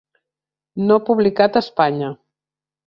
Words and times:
No 0.87 0.97
publicat 1.11 1.61
a 1.63 1.67
Espanya. 1.69 2.13